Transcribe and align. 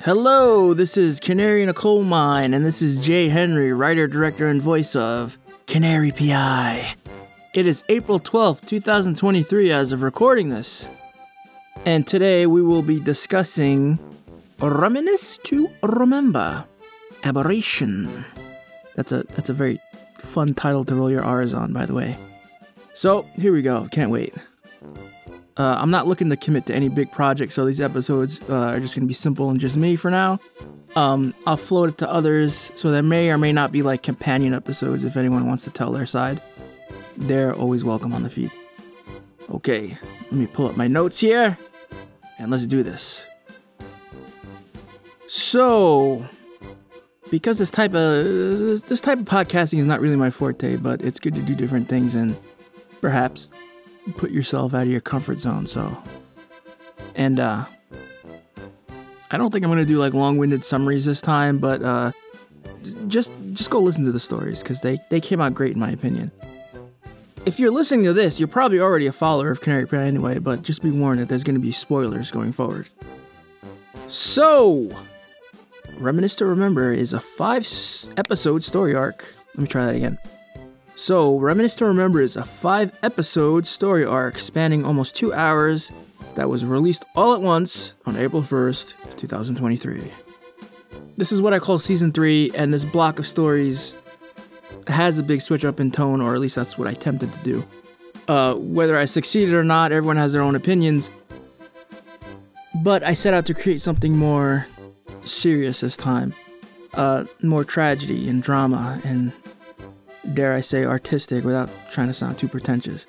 Hello, 0.00 0.72
this 0.72 0.96
is 0.96 1.20
Canary 1.20 1.62
in 1.62 1.68
a 1.68 1.74
Coal 1.74 2.04
Mine, 2.04 2.54
and 2.54 2.64
this 2.64 2.80
is 2.80 3.04
Jay 3.04 3.28
Henry, 3.28 3.72
writer, 3.72 4.06
director, 4.06 4.48
and 4.48 4.60
voice 4.60 4.96
of 4.96 5.38
Canary 5.66 6.10
PI. 6.10 6.94
It 7.52 7.66
is 7.66 7.84
April 7.88 8.18
12th, 8.18 8.64
2023, 8.66 9.70
as 9.70 9.92
of 9.92 10.02
recording 10.02 10.48
this. 10.48 10.88
And 11.84 12.06
today 12.06 12.46
we 12.46 12.62
will 12.62 12.82
be 12.82 12.98
discussing 12.98 13.98
Reminisce 14.58 15.38
to 15.44 15.68
Remember 15.82 16.64
Aberration. 17.22 18.24
That's 18.94 19.12
a 19.12 19.24
that's 19.30 19.50
a 19.50 19.54
very 19.54 19.80
fun 20.18 20.54
title 20.54 20.84
to 20.86 20.94
roll 20.94 21.10
your 21.10 21.24
R's 21.24 21.54
on, 21.54 21.72
by 21.72 21.86
the 21.86 21.94
way. 21.94 22.16
So 22.94 23.22
here 23.36 23.52
we 23.52 23.62
go. 23.62 23.86
Can't 23.90 24.10
wait. 24.10 24.34
Uh, 25.60 25.76
I'm 25.78 25.90
not 25.90 26.06
looking 26.06 26.30
to 26.30 26.38
commit 26.38 26.64
to 26.66 26.74
any 26.74 26.88
big 26.88 27.12
project, 27.12 27.52
so 27.52 27.66
these 27.66 27.82
episodes 27.82 28.40
uh, 28.48 28.54
are 28.54 28.80
just 28.80 28.94
gonna 28.94 29.06
be 29.06 29.12
simple 29.12 29.50
and 29.50 29.60
just 29.60 29.76
me 29.76 29.94
for 29.94 30.10
now. 30.10 30.40
Um, 30.96 31.34
I'll 31.46 31.58
float 31.58 31.90
it 31.90 31.98
to 31.98 32.10
others, 32.10 32.72
so 32.76 32.90
there 32.90 33.02
may 33.02 33.28
or 33.28 33.36
may 33.36 33.52
not 33.52 33.70
be 33.70 33.82
like 33.82 34.02
companion 34.02 34.54
episodes 34.54 35.04
if 35.04 35.18
anyone 35.18 35.46
wants 35.46 35.64
to 35.64 35.70
tell 35.70 35.92
their 35.92 36.06
side. 36.06 36.40
They're 37.14 37.54
always 37.54 37.84
welcome 37.84 38.14
on 38.14 38.22
the 38.22 38.30
feed. 38.30 38.50
Okay, 39.50 39.98
let 40.22 40.32
me 40.32 40.46
pull 40.46 40.66
up 40.66 40.78
my 40.78 40.88
notes 40.88 41.20
here, 41.20 41.58
and 42.38 42.50
let's 42.50 42.66
do 42.66 42.82
this. 42.82 43.26
So, 45.26 46.24
because 47.30 47.58
this 47.58 47.70
type 47.70 47.92
of 47.92 48.24
this 48.88 49.02
type 49.02 49.18
of 49.18 49.26
podcasting 49.26 49.78
is 49.78 49.84
not 49.84 50.00
really 50.00 50.16
my 50.16 50.30
forte, 50.30 50.76
but 50.76 51.02
it's 51.02 51.20
good 51.20 51.34
to 51.34 51.42
do 51.42 51.54
different 51.54 51.86
things 51.86 52.14
and 52.14 52.34
perhaps 53.02 53.50
put 54.16 54.30
yourself 54.30 54.74
out 54.74 54.82
of 54.82 54.88
your 54.88 55.00
comfort 55.00 55.38
zone. 55.38 55.66
So, 55.66 55.96
and 57.14 57.38
uh, 57.38 57.64
I 59.30 59.36
don't 59.36 59.50
think 59.52 59.64
I'm 59.64 59.70
gonna 59.70 59.84
do 59.84 59.98
like 59.98 60.14
long-winded 60.14 60.64
summaries 60.64 61.04
this 61.04 61.20
time, 61.20 61.58
but 61.58 61.82
uh, 61.82 62.12
just 63.08 63.32
just 63.52 63.70
go 63.70 63.80
listen 63.80 64.04
to 64.04 64.12
the 64.12 64.20
stories 64.20 64.62
because 64.62 64.80
they 64.80 64.98
they 65.10 65.20
came 65.20 65.40
out 65.40 65.54
great 65.54 65.74
in 65.74 65.80
my 65.80 65.90
opinion. 65.90 66.32
If 67.46 67.58
you're 67.58 67.70
listening 67.70 68.04
to 68.04 68.12
this, 68.12 68.38
you're 68.38 68.48
probably 68.48 68.80
already 68.80 69.06
a 69.06 69.12
follower 69.12 69.50
of 69.50 69.60
Canary 69.60 69.86
Print 69.86 70.06
anyway, 70.06 70.38
but 70.38 70.62
just 70.62 70.82
be 70.82 70.90
warned 70.90 71.20
that 71.20 71.28
there's 71.28 71.44
gonna 71.44 71.58
be 71.58 71.72
spoilers 71.72 72.30
going 72.30 72.52
forward. 72.52 72.88
So, 74.08 74.90
Reminisce 75.98 76.36
to 76.36 76.46
Remember 76.46 76.92
is 76.92 77.14
a 77.14 77.20
five 77.20 77.66
episode 78.16 78.62
story 78.64 78.94
arc. 78.94 79.32
Let 79.54 79.58
me 79.62 79.66
try 79.68 79.86
that 79.86 79.94
again. 79.94 80.18
So, 81.00 81.38
Reminisce 81.38 81.76
to 81.76 81.86
Remember 81.86 82.20
is 82.20 82.36
a 82.36 82.44
five 82.44 82.92
episode 83.02 83.66
story 83.66 84.04
arc 84.04 84.38
spanning 84.38 84.84
almost 84.84 85.16
two 85.16 85.32
hours 85.32 85.92
that 86.34 86.50
was 86.50 86.66
released 86.66 87.06
all 87.16 87.32
at 87.32 87.40
once 87.40 87.94
on 88.04 88.18
April 88.18 88.42
1st, 88.42 89.16
2023. 89.16 90.12
This 91.16 91.32
is 91.32 91.40
what 91.40 91.54
I 91.54 91.58
call 91.58 91.78
season 91.78 92.12
three, 92.12 92.50
and 92.54 92.74
this 92.74 92.84
block 92.84 93.18
of 93.18 93.26
stories 93.26 93.96
has 94.88 95.18
a 95.18 95.22
big 95.22 95.40
switch 95.40 95.64
up 95.64 95.80
in 95.80 95.90
tone, 95.90 96.20
or 96.20 96.34
at 96.34 96.40
least 96.40 96.56
that's 96.56 96.76
what 96.76 96.86
I 96.86 96.90
attempted 96.90 97.32
to 97.32 97.38
do. 97.38 97.64
Uh, 98.28 98.56
whether 98.56 98.98
I 98.98 99.06
succeeded 99.06 99.54
or 99.54 99.64
not, 99.64 99.92
everyone 99.92 100.18
has 100.18 100.34
their 100.34 100.42
own 100.42 100.54
opinions. 100.54 101.10
But 102.84 103.02
I 103.04 103.14
set 103.14 103.32
out 103.32 103.46
to 103.46 103.54
create 103.54 103.80
something 103.80 104.18
more 104.18 104.66
serious 105.24 105.80
this 105.80 105.96
time. 105.96 106.34
Uh, 106.92 107.24
more 107.40 107.64
tragedy 107.64 108.28
and 108.28 108.42
drama 108.42 109.00
and 109.02 109.32
dare 110.34 110.54
I 110.54 110.60
say, 110.60 110.84
artistic 110.84 111.44
without 111.44 111.70
trying 111.90 112.08
to 112.08 112.14
sound 112.14 112.38
too 112.38 112.48
pretentious. 112.48 113.06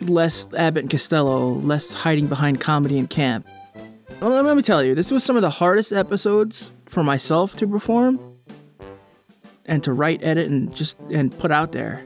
Less 0.00 0.46
Abbott 0.54 0.82
and 0.84 0.90
Costello, 0.90 1.54
less 1.54 1.92
hiding 1.92 2.26
behind 2.26 2.60
comedy 2.60 2.98
and 2.98 3.08
camp. 3.08 3.46
Well, 4.20 4.42
let 4.42 4.56
me 4.56 4.62
tell 4.62 4.82
you, 4.82 4.94
this 4.94 5.10
was 5.10 5.24
some 5.24 5.36
of 5.36 5.42
the 5.42 5.50
hardest 5.50 5.92
episodes 5.92 6.72
for 6.86 7.02
myself 7.02 7.56
to 7.56 7.66
perform 7.66 8.20
and 9.66 9.82
to 9.82 9.92
write, 9.92 10.22
edit, 10.22 10.50
and 10.50 10.74
just 10.74 10.98
and 11.10 11.36
put 11.38 11.50
out 11.50 11.72
there. 11.72 12.04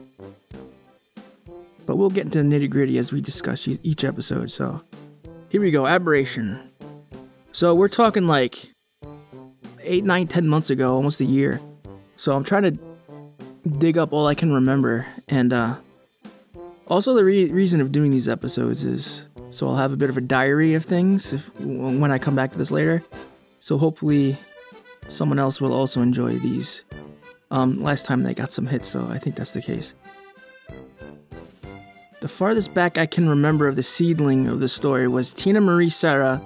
But 1.85 1.97
we'll 1.97 2.09
get 2.09 2.25
into 2.25 2.41
the 2.41 2.43
nitty 2.43 2.69
gritty 2.69 2.97
as 2.97 3.11
we 3.11 3.21
discuss 3.21 3.67
each- 3.67 3.79
each 3.83 4.03
episode. 4.03 4.51
So 4.51 4.81
here 5.49 5.61
we 5.61 5.71
go, 5.71 5.87
aberration. 5.87 6.59
So 7.51 7.73
we're 7.73 7.87
talking 7.87 8.27
like 8.27 8.71
eight, 9.81 10.03
nine, 10.05 10.27
ten 10.27 10.47
months 10.47 10.69
ago, 10.69 10.95
almost 10.95 11.19
a 11.19 11.25
year. 11.25 11.59
So 12.15 12.33
I'm 12.35 12.43
trying 12.43 12.63
to 12.63 12.88
dig 13.77 13.97
up 13.97 14.13
all 14.13 14.27
I 14.27 14.35
can 14.35 14.53
remember. 14.53 15.05
And 15.27 15.53
uh, 15.53 15.75
also, 16.87 17.13
the 17.13 17.23
re- 17.23 17.51
reason 17.51 17.81
of 17.81 17.91
doing 17.91 18.11
these 18.11 18.29
episodes 18.29 18.83
is 18.83 19.25
so 19.49 19.67
I'll 19.67 19.77
have 19.77 19.93
a 19.93 19.97
bit 19.97 20.09
of 20.09 20.17
a 20.17 20.21
diary 20.21 20.75
of 20.75 20.85
things 20.85 21.33
if, 21.33 21.49
when 21.59 22.11
I 22.11 22.19
come 22.19 22.35
back 22.35 22.51
to 22.51 22.57
this 22.57 22.71
later. 22.71 23.03
So 23.57 23.77
hopefully, 23.77 24.37
someone 25.07 25.39
else 25.39 25.59
will 25.59 25.73
also 25.73 26.01
enjoy 26.01 26.37
these. 26.37 26.83
Um, 27.51 27.81
last 27.81 28.05
time 28.05 28.23
they 28.23 28.35
got 28.35 28.53
some 28.53 28.67
hits, 28.67 28.87
so 28.87 29.07
I 29.09 29.17
think 29.17 29.35
that's 29.35 29.53
the 29.53 29.61
case. 29.61 29.95
The 32.21 32.27
farthest 32.27 32.73
back 32.73 32.97
I 32.97 33.05
can 33.05 33.27
remember 33.27 33.67
of 33.67 33.75
the 33.75 33.83
seedling 33.83 34.47
of 34.47 34.59
the 34.59 34.67
story 34.67 35.07
was 35.07 35.33
Tina 35.33 35.61
Marie 35.61 35.89
Sarah 35.89 36.41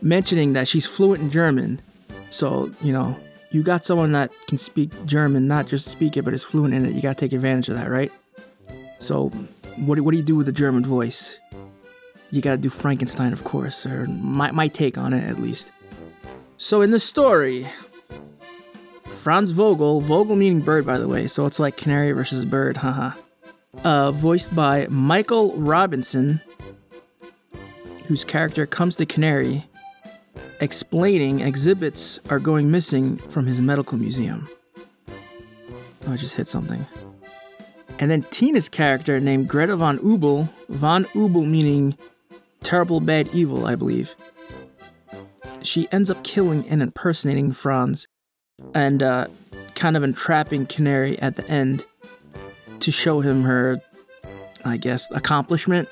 mentioning 0.00 0.54
that 0.54 0.66
she's 0.66 0.86
fluent 0.86 1.22
in 1.22 1.30
German. 1.30 1.80
So, 2.30 2.72
you 2.80 2.92
know, 2.92 3.16
you 3.52 3.62
got 3.62 3.84
someone 3.84 4.12
that 4.12 4.32
can 4.48 4.56
speak 4.56 4.90
German, 5.04 5.46
not 5.46 5.66
just 5.66 5.86
speak 5.86 6.16
it, 6.16 6.22
but 6.22 6.32
is 6.32 6.42
fluent 6.42 6.72
in 6.72 6.86
it. 6.86 6.94
You 6.94 7.02
gotta 7.02 7.14
take 7.14 7.32
advantage 7.32 7.68
of 7.68 7.76
that, 7.76 7.90
right? 7.90 8.10
So, 8.98 9.28
what 9.76 9.96
do, 9.96 10.02
what 10.02 10.12
do 10.12 10.16
you 10.16 10.22
do 10.22 10.36
with 10.36 10.48
a 10.48 10.52
German 10.52 10.84
voice? 10.84 11.38
You 12.30 12.40
gotta 12.40 12.56
do 12.56 12.70
Frankenstein, 12.70 13.32
of 13.32 13.44
course, 13.44 13.84
or 13.84 14.06
my, 14.06 14.50
my 14.50 14.68
take 14.68 14.96
on 14.96 15.12
it 15.12 15.28
at 15.28 15.38
least. 15.38 15.70
So, 16.56 16.80
in 16.80 16.92
the 16.92 16.98
story, 16.98 17.66
Franz 19.04 19.50
Vogel, 19.50 20.00
Vogel 20.00 20.34
meaning 20.34 20.62
bird, 20.62 20.86
by 20.86 20.96
the 20.96 21.06
way, 21.06 21.26
so 21.26 21.44
it's 21.44 21.60
like 21.60 21.76
canary 21.76 22.12
versus 22.12 22.46
bird, 22.46 22.78
haha. 22.78 23.12
Uh, 23.84 24.12
voiced 24.12 24.54
by 24.54 24.86
Michael 24.88 25.52
Robinson, 25.56 26.40
whose 28.06 28.24
character 28.24 28.66
comes 28.66 28.96
to 28.96 29.06
Canary 29.06 29.66
explaining 30.62 31.40
exhibits 31.40 32.20
are 32.30 32.38
going 32.38 32.70
missing 32.70 33.16
from 33.16 33.46
his 33.46 33.60
medical 33.60 33.98
museum. 33.98 34.48
Oh, 36.06 36.12
I 36.12 36.16
just 36.16 36.36
hit 36.36 36.46
something. 36.46 36.86
And 37.98 38.10
then 38.10 38.22
Tina's 38.30 38.68
character 38.68 39.18
named 39.18 39.48
Greta 39.48 39.76
von 39.76 39.98
Ubel, 39.98 40.48
von 40.68 41.04
Ubel 41.06 41.46
meaning 41.46 41.98
terrible 42.62 43.00
bad 43.00 43.28
evil, 43.34 43.66
I 43.66 43.74
believe. 43.74 44.14
She 45.62 45.88
ends 45.90 46.10
up 46.10 46.22
killing 46.22 46.66
and 46.68 46.80
impersonating 46.80 47.52
Franz 47.52 48.06
and 48.72 49.02
uh, 49.02 49.26
kind 49.74 49.96
of 49.96 50.04
entrapping 50.04 50.66
Canary 50.66 51.18
at 51.18 51.34
the 51.34 51.46
end 51.48 51.86
to 52.78 52.92
show 52.92 53.20
him 53.20 53.42
her, 53.42 53.80
I 54.64 54.76
guess, 54.76 55.10
accomplishment 55.10 55.88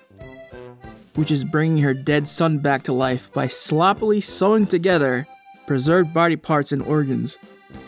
which 1.21 1.31
is 1.31 1.45
bringing 1.45 1.83
her 1.83 1.93
dead 1.93 2.27
son 2.27 2.57
back 2.57 2.83
to 2.83 2.95
life 2.95 3.31
by 3.35 3.47
sloppily 3.47 4.23
sewing 4.23 4.67
together 4.67 5.27
preserved 5.67 6.15
body 6.15 6.35
parts 6.35 6.73
and 6.73 6.81
organs. 6.81 7.39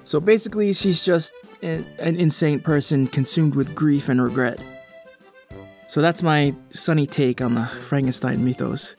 So 0.05 0.21
basically, 0.21 0.75
she's 0.75 1.03
just 1.03 1.33
an, 1.63 1.87
an 1.99 2.17
insane 2.17 2.61
person 2.61 3.07
consumed 3.07 3.55
with 3.55 3.75
grief 3.75 4.11
and 4.11 4.23
regret. 4.23 4.61
So 5.89 6.03
that's 6.03 6.23
my 6.23 6.55
sunny 6.73 7.07
take 7.07 7.41
on 7.41 7.55
the 7.55 7.65
Frankenstein 7.65 8.45
mythos. 8.45 8.97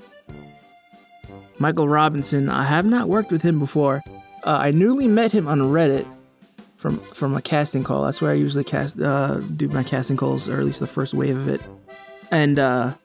Michael 1.59 1.87
Robinson, 1.87 2.49
I 2.49 2.63
have 2.63 2.87
not 2.87 3.09
worked 3.09 3.31
with 3.31 3.43
him 3.43 3.59
before. 3.59 4.01
Uh, 4.43 4.57
I 4.57 4.71
newly 4.71 5.07
met 5.07 5.31
him 5.31 5.47
on 5.47 5.59
Reddit 5.59 6.07
from 6.75 6.97
from 7.13 7.35
a 7.35 7.41
casting 7.41 7.83
call. 7.83 8.03
That's 8.03 8.19
where 8.19 8.31
I 8.31 8.33
usually 8.33 8.63
cast 8.63 8.99
uh, 8.99 9.35
do 9.35 9.67
my 9.67 9.83
casting 9.83 10.17
calls, 10.17 10.49
or 10.49 10.57
at 10.57 10.65
least 10.65 10.79
the 10.79 10.87
first 10.87 11.13
wave 11.13 11.37
of 11.37 11.47
it. 11.47 11.61
And 12.31 12.57
uh, 12.57 12.95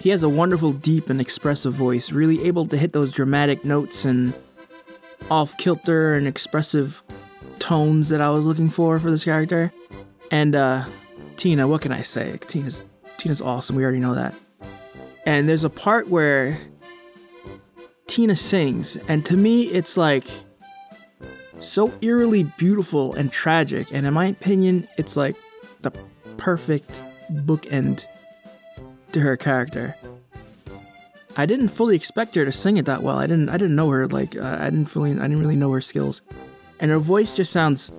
he 0.00 0.08
has 0.08 0.22
a 0.22 0.28
wonderful, 0.28 0.72
deep, 0.72 1.10
and 1.10 1.20
expressive 1.20 1.74
voice, 1.74 2.10
really 2.10 2.44
able 2.46 2.64
to 2.66 2.76
hit 2.76 2.94
those 2.94 3.12
dramatic 3.12 3.64
notes 3.64 4.06
and 4.06 4.32
off 5.30 5.56
kilter 5.58 6.14
and 6.14 6.26
expressive 6.26 7.02
tones 7.58 8.08
that 8.08 8.22
I 8.22 8.30
was 8.30 8.46
looking 8.46 8.70
for 8.70 8.98
for 8.98 9.10
this 9.10 9.24
character. 9.24 9.72
And 10.30 10.54
uh, 10.54 10.86
Tina, 11.36 11.68
what 11.68 11.82
can 11.82 11.92
I 11.92 12.00
say? 12.00 12.38
Tina's 12.40 12.84
Tina's 13.18 13.42
awesome. 13.42 13.76
We 13.76 13.82
already 13.82 14.00
know 14.00 14.14
that. 14.14 14.34
And 15.26 15.46
there's 15.46 15.64
a 15.64 15.70
part 15.70 16.08
where 16.08 16.58
Tina 18.06 18.36
sings, 18.36 18.96
and 19.08 19.24
to 19.26 19.36
me, 19.36 19.64
it's 19.64 19.98
like 19.98 20.26
so 21.60 21.92
eerily 22.00 22.44
beautiful 22.56 23.14
and 23.14 23.30
tragic. 23.30 23.92
And 23.92 24.06
in 24.06 24.14
my 24.14 24.26
opinion, 24.26 24.88
it's 24.96 25.14
like 25.14 25.36
the 25.82 25.90
perfect 26.38 27.02
bookend 27.30 28.06
to 29.12 29.20
her 29.20 29.36
character. 29.36 29.96
I 31.36 31.46
didn't 31.46 31.68
fully 31.68 31.96
expect 31.96 32.34
her 32.34 32.44
to 32.44 32.52
sing 32.52 32.76
it 32.76 32.86
that 32.86 33.02
well. 33.02 33.16
I 33.16 33.26
didn't. 33.26 33.48
I 33.48 33.56
didn't 33.56 33.76
know 33.76 33.88
her. 33.90 34.06
Like 34.08 34.36
uh, 34.36 34.58
I 34.60 34.64
didn't 34.64 34.86
fully. 34.86 35.12
I 35.12 35.14
didn't 35.14 35.40
really 35.40 35.56
know 35.56 35.70
her 35.72 35.80
skills, 35.80 36.22
and 36.80 36.90
her 36.90 36.98
voice 36.98 37.34
just 37.34 37.52
sounds 37.52 37.92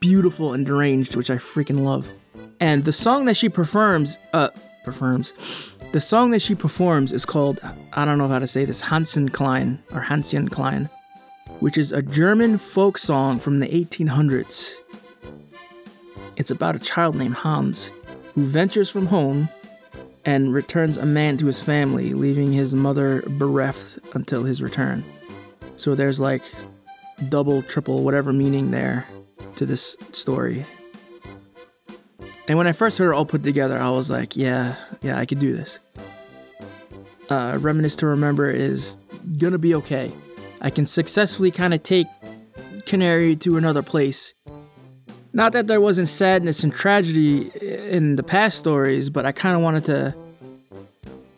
beautiful 0.00 0.52
and 0.52 0.64
deranged, 0.64 1.16
which 1.16 1.30
I 1.30 1.36
freaking 1.36 1.84
love. 1.84 2.08
And 2.60 2.84
the 2.84 2.92
song 2.92 3.24
that 3.24 3.36
she 3.36 3.48
performs, 3.48 4.18
uh, 4.32 4.50
performs, 4.84 5.32
The 5.92 6.00
song 6.00 6.30
that 6.30 6.40
she 6.40 6.54
performs 6.54 7.12
is 7.12 7.26
called, 7.26 7.60
I 7.92 8.04
don't 8.04 8.18
know 8.18 8.28
how 8.28 8.38
to 8.38 8.46
say 8.46 8.64
this, 8.64 8.82
Hansen 8.82 9.28
Klein, 9.28 9.82
or 9.92 10.00
Hansen 10.00 10.48
Klein, 10.48 10.88
which 11.60 11.76
is 11.76 11.92
a 11.92 12.00
German 12.00 12.58
folk 12.58 12.98
song 12.98 13.38
from 13.38 13.58
the 13.58 13.66
1800s. 13.66 14.76
It's 16.36 16.50
about 16.50 16.76
a 16.76 16.78
child 16.78 17.16
named 17.16 17.34
Hans 17.34 17.92
who 18.34 18.46
ventures 18.46 18.88
from 18.88 19.06
home 19.06 19.48
and 20.24 20.52
returns 20.52 20.96
a 20.96 21.06
man 21.06 21.36
to 21.38 21.46
his 21.46 21.60
family, 21.60 22.14
leaving 22.14 22.52
his 22.52 22.74
mother 22.74 23.22
bereft 23.22 23.98
until 24.14 24.44
his 24.44 24.62
return. 24.62 25.04
So 25.76 25.94
there's 25.94 26.20
like 26.20 26.42
double, 27.28 27.62
triple, 27.62 28.02
whatever 28.02 28.32
meaning 28.32 28.70
there 28.70 29.06
to 29.56 29.66
this 29.66 29.96
story. 30.12 30.64
And 32.48 32.58
when 32.58 32.66
I 32.66 32.72
first 32.72 32.98
heard 32.98 33.10
it 33.10 33.14
all 33.14 33.24
put 33.24 33.42
together, 33.42 33.78
I 33.78 33.90
was 33.90 34.10
like, 34.10 34.36
yeah, 34.36 34.76
yeah, 35.00 35.18
I 35.18 35.26
could 35.26 35.38
do 35.38 35.56
this. 35.56 35.78
Uh, 37.28 37.56
Reminisce 37.60 37.96
to 37.96 38.06
Remember 38.06 38.50
is 38.50 38.98
gonna 39.38 39.58
be 39.58 39.74
okay. 39.76 40.12
I 40.60 40.70
can 40.70 40.86
successfully 40.86 41.50
kind 41.50 41.72
of 41.72 41.82
take 41.82 42.06
Canary 42.86 43.36
to 43.36 43.56
another 43.56 43.82
place. 43.82 44.34
Not 45.34 45.52
that 45.52 45.66
there 45.66 45.80
wasn't 45.80 46.08
sadness 46.08 46.62
and 46.62 46.74
tragedy 46.74 47.50
in 47.90 48.16
the 48.16 48.22
past 48.22 48.58
stories, 48.58 49.08
but 49.08 49.24
I 49.24 49.32
kind 49.32 49.56
of 49.56 49.62
wanted 49.62 49.84
to 49.86 50.14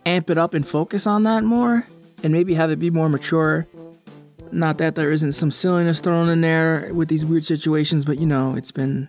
amp 0.04 0.30
it 0.30 0.38
up 0.38 0.52
and 0.54 0.66
focus 0.66 1.06
on 1.06 1.22
that 1.22 1.44
more 1.44 1.86
and 2.22 2.32
maybe 2.32 2.54
have 2.54 2.70
it 2.70 2.78
be 2.78 2.90
more 2.90 3.08
mature. 3.08 3.66
Not 4.50 4.78
that 4.78 4.94
there 4.94 5.12
isn't 5.12 5.32
some 5.32 5.50
silliness 5.50 6.00
thrown 6.00 6.28
in 6.28 6.40
there 6.40 6.90
with 6.92 7.08
these 7.08 7.24
weird 7.24 7.46
situations, 7.46 8.04
but 8.04 8.18
you 8.18 8.26
know, 8.26 8.56
it's 8.56 8.72
been 8.72 9.08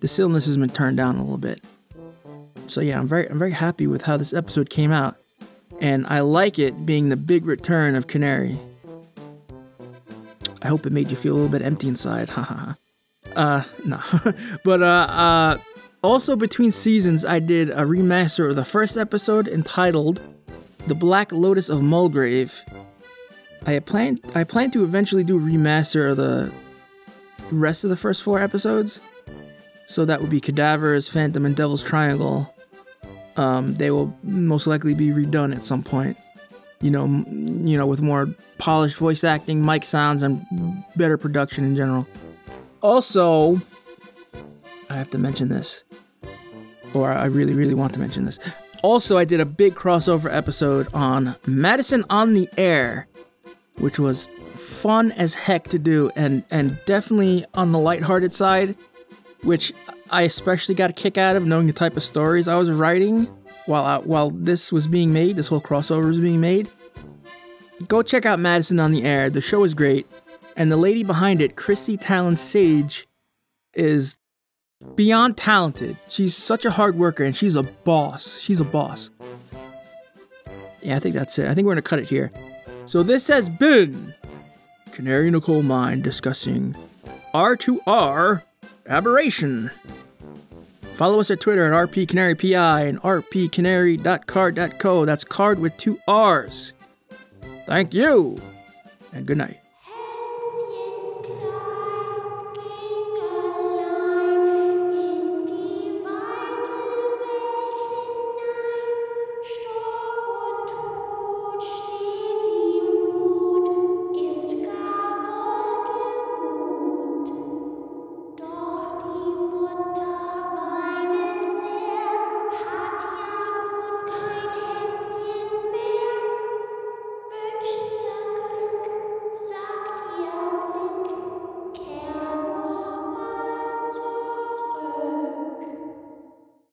the 0.00 0.08
silliness 0.08 0.46
has 0.46 0.56
been 0.56 0.70
turned 0.70 0.96
down 0.98 1.16
a 1.16 1.22
little 1.22 1.38
bit. 1.38 1.62
So 2.66 2.80
yeah, 2.80 2.98
I'm 2.98 3.08
very 3.08 3.28
I'm 3.28 3.38
very 3.38 3.52
happy 3.52 3.86
with 3.86 4.02
how 4.02 4.16
this 4.16 4.32
episode 4.32 4.68
came 4.68 4.92
out. 4.92 5.16
And 5.80 6.06
I 6.06 6.20
like 6.20 6.58
it 6.58 6.86
being 6.86 7.10
the 7.10 7.16
big 7.16 7.44
return 7.44 7.94
of 7.94 8.06
Canary. 8.06 8.58
I 10.62 10.68
hope 10.68 10.86
it 10.86 10.92
made 10.92 11.10
you 11.10 11.16
feel 11.16 11.34
a 11.34 11.36
little 11.36 11.50
bit 11.50 11.62
empty 11.62 11.88
inside. 11.88 12.28
Haha. 12.30 12.74
Uh 13.36 13.62
no. 13.84 14.00
but 14.64 14.82
uh 14.82 14.86
uh 14.86 15.58
also 16.02 16.36
between 16.36 16.70
seasons 16.70 17.24
I 17.24 17.38
did 17.38 17.70
a 17.70 17.82
remaster 17.82 18.48
of 18.48 18.56
the 18.56 18.64
first 18.64 18.96
episode 18.96 19.46
entitled 19.46 20.22
The 20.86 20.94
Black 20.94 21.32
Lotus 21.32 21.68
of 21.68 21.82
Mulgrave. 21.82 22.62
I 23.66 23.78
plan 23.80 24.18
I 24.34 24.44
plan 24.44 24.70
to 24.72 24.84
eventually 24.84 25.24
do 25.24 25.36
a 25.36 25.40
remaster 25.40 26.10
of 26.10 26.16
the 26.16 26.52
rest 27.50 27.84
of 27.84 27.90
the 27.90 27.96
first 27.96 28.22
four 28.22 28.40
episodes. 28.40 29.00
So 29.86 30.04
that 30.04 30.20
would 30.20 30.30
be 30.30 30.40
Cadavers, 30.40 31.08
Phantom, 31.08 31.46
and 31.46 31.54
Devil's 31.54 31.82
Triangle. 31.82 32.52
Um, 33.36 33.74
they 33.74 33.90
will 33.90 34.16
most 34.22 34.66
likely 34.66 34.94
be 34.94 35.08
redone 35.08 35.54
at 35.54 35.62
some 35.62 35.82
point. 35.82 36.16
You 36.80 36.90
know, 36.90 37.06
you 37.06 37.78
know, 37.78 37.86
with 37.86 38.00
more 38.02 38.34
polished 38.58 38.96
voice 38.98 39.24
acting, 39.24 39.64
mic 39.64 39.84
sounds, 39.84 40.22
and 40.22 40.44
better 40.96 41.16
production 41.16 41.64
in 41.64 41.76
general. 41.76 42.06
Also, 42.86 43.60
I 44.88 44.94
have 44.94 45.10
to 45.10 45.18
mention 45.18 45.48
this, 45.48 45.84
or 46.94 47.12
I 47.12 47.24
really, 47.26 47.52
really 47.52 47.74
want 47.74 47.92
to 47.94 47.98
mention 47.98 48.24
this. 48.24 48.38
Also, 48.82 49.18
I 49.18 49.24
did 49.24 49.40
a 49.40 49.44
big 49.44 49.74
crossover 49.74 50.32
episode 50.32 50.86
on 50.94 51.34
Madison 51.46 52.04
on 52.08 52.34
the 52.34 52.48
Air, 52.56 53.08
which 53.78 53.98
was 53.98 54.28
fun 54.54 55.10
as 55.12 55.34
heck 55.34 55.68
to 55.68 55.78
do, 55.78 56.10
and 56.14 56.44
and 56.50 56.78
definitely 56.84 57.44
on 57.54 57.72
the 57.72 57.78
lighthearted 57.78 58.32
side 58.32 58.76
which 59.42 59.72
I 60.10 60.22
especially 60.22 60.74
got 60.74 60.90
a 60.90 60.92
kick 60.92 61.16
out 61.16 61.36
of 61.36 61.46
knowing 61.46 61.66
the 61.66 61.72
type 61.72 61.96
of 61.96 62.02
stories 62.02 62.48
I 62.48 62.56
was 62.56 62.70
writing 62.70 63.24
while 63.66 63.84
I, 63.84 63.98
while 63.98 64.30
this 64.30 64.72
was 64.72 64.86
being 64.86 65.12
made, 65.12 65.36
this 65.36 65.48
whole 65.48 65.60
crossover 65.60 66.06
was 66.06 66.20
being 66.20 66.40
made. 66.40 66.70
Go 67.88 68.02
check 68.02 68.26
out 68.26 68.38
Madison 68.40 68.80
on 68.80 68.90
the 68.92 69.04
Air. 69.04 69.30
The 69.30 69.40
show 69.40 69.64
is 69.64 69.74
great, 69.74 70.06
and 70.56 70.72
the 70.72 70.76
lady 70.76 71.04
behind 71.04 71.42
it, 71.42 71.54
Chrissy 71.54 71.96
Talon 71.96 72.36
Sage, 72.36 73.06
is 73.74 74.16
beyond 74.94 75.36
talented. 75.36 75.96
She's 76.08 76.34
such 76.34 76.64
a 76.64 76.70
hard 76.72 76.96
worker, 76.96 77.24
and 77.24 77.36
she's 77.36 77.56
a 77.56 77.62
boss. 77.62 78.38
She's 78.38 78.60
a 78.60 78.64
boss. 78.64 79.10
Yeah, 80.80 80.96
I 80.96 80.98
think 80.98 81.14
that's 81.14 81.38
it. 81.38 81.48
I 81.48 81.54
think 81.54 81.66
we're 81.66 81.72
gonna 81.72 81.82
cut 81.82 81.98
it 81.98 82.08
here. 82.08 82.32
So 82.86 83.02
this 83.02 83.28
has 83.28 83.48
been 83.48 84.14
Canary 84.92 85.30
Coal 85.40 85.62
Mine 85.62 86.00
discussing 86.00 86.74
R2R 87.34 88.42
aberration. 88.86 89.70
Follow 90.94 91.20
us 91.20 91.30
at 91.30 91.40
Twitter 91.40 91.70
at 91.70 91.90
rpcanarypi 91.90 92.88
and 92.88 93.02
rpcanary.carrd.co. 93.02 95.04
That's 95.04 95.24
card 95.24 95.58
with 95.58 95.76
two 95.76 95.98
R's. 96.08 96.72
Thank 97.66 97.92
you, 97.92 98.40
and 99.12 99.26
good 99.26 99.36
night. 99.36 99.58